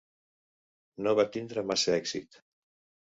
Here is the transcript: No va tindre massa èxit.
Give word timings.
No 1.07 1.13
va 1.19 1.27
tindre 1.37 1.67
massa 1.73 1.95
èxit. 2.01 2.41